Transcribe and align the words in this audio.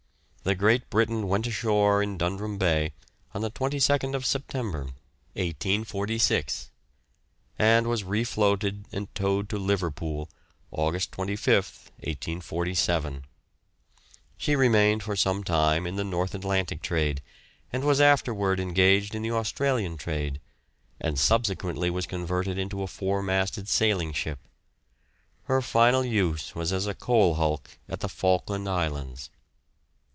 The 0.43 0.55
"Great 0.55 0.89
Britain" 0.89 1.27
went 1.27 1.45
ashore 1.45 2.01
in 2.01 2.17
Dundrum 2.17 2.57
Bay 2.57 2.93
on 3.31 3.41
the 3.43 3.51
22nd 3.51 4.25
September, 4.25 4.79
1846, 5.35 6.71
and 7.59 7.85
was 7.85 8.01
refloated 8.03 8.85
and 8.91 9.13
towed 9.13 9.47
to 9.49 9.59
Liverpool, 9.59 10.29
August 10.71 11.11
25th, 11.11 11.91
1847. 12.01 13.23
She 14.35 14.55
remained 14.55 15.03
for 15.03 15.15
some 15.15 15.43
time 15.43 15.85
in 15.85 15.95
the 15.95 16.03
North 16.03 16.33
Atlantic 16.33 16.81
trade, 16.81 17.21
was 17.71 18.01
afterwards 18.01 18.59
engaged 18.59 19.13
in 19.13 19.21
the 19.21 19.29
Australian 19.31 19.95
trade, 19.95 20.41
and 20.99 21.19
subsequently 21.19 21.91
was 21.91 22.07
converted 22.07 22.57
into 22.57 22.81
a 22.81 22.87
four 22.87 23.21
masted 23.21 23.69
sailing 23.69 24.11
ship. 24.11 24.39
Her 25.43 25.61
final 25.61 26.03
use 26.03 26.55
was 26.55 26.73
as 26.73 26.87
a 26.87 26.95
coal 26.95 27.35
hulk 27.35 27.77
at 27.87 27.99
the 27.99 28.09
Falkland 28.09 28.67
Islands. 28.67 29.29